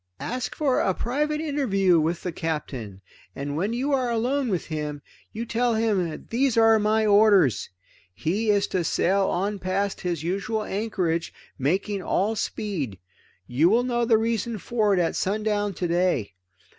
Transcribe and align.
Ask 0.19 0.55
for 0.55 0.79
a 0.79 0.95
private 0.95 1.39
interview 1.41 1.99
with 1.99 2.23
the 2.23 2.31
Captain, 2.31 3.01
and 3.35 3.55
when 3.55 3.71
you 3.71 3.91
are 3.93 4.09
alone 4.09 4.49
with 4.49 4.65
him, 4.65 5.03
tell 5.47 5.75
him 5.75 6.09
that 6.09 6.31
these 6.31 6.57
are 6.57 6.79
my 6.79 7.05
orders: 7.05 7.69
He 8.11 8.49
is 8.49 8.65
to 8.69 8.83
sail 8.83 9.25
on 9.25 9.59
past 9.59 10.01
his 10.01 10.23
usual 10.23 10.63
anchorage, 10.63 11.31
making 11.59 12.01
all 12.01 12.35
speed. 12.35 12.97
You 13.45 13.69
will 13.69 13.83
know 13.83 14.03
the 14.03 14.17
reason 14.17 14.57
for 14.57 14.91
it 14.95 14.99
at 14.99 15.15
sundown 15.15 15.75
today. 15.75 16.33